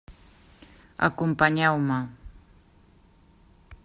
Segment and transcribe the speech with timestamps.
[1.07, 1.99] Acompanyeu-me.